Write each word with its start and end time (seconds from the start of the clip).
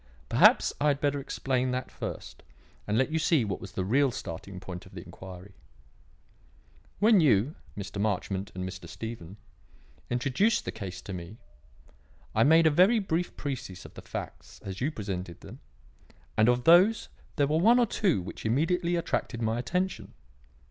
Perhaps 0.29 0.73
I 0.81 0.87
had 0.87 0.99
better 0.99 1.19
explain 1.19 1.69
that 1.69 1.91
first 1.91 2.41
and 2.87 2.97
let 2.97 3.11
you 3.11 3.19
see 3.19 3.45
what 3.45 3.61
was 3.61 3.73
the 3.73 3.85
real 3.85 4.09
starting 4.09 4.59
point 4.59 4.87
of 4.87 4.95
the 4.95 5.05
inquiry. 5.05 5.53
"When 6.97 7.21
you, 7.21 7.53
Mr. 7.77 8.01
Marchmont 8.01 8.51
and 8.55 8.67
Mr. 8.67 8.89
Stephen, 8.89 9.37
introduced 10.09 10.65
the 10.65 10.71
case 10.71 11.03
to 11.03 11.13
me, 11.13 11.37
I 12.33 12.43
made 12.43 12.65
a 12.65 12.71
very 12.71 12.97
brief 12.97 13.37
précis 13.37 13.85
of 13.85 13.93
the 13.93 14.01
facts 14.01 14.59
as 14.63 14.81
you 14.81 14.89
presented 14.89 15.41
them, 15.41 15.59
and 16.35 16.49
of 16.49 16.63
these 16.63 17.09
there 17.35 17.45
were 17.45 17.59
one 17.59 17.77
or 17.77 17.85
two 17.85 18.23
which 18.23 18.43
immediately 18.43 18.95
attracted 18.95 19.39
my 19.39 19.59
attention. 19.59 20.13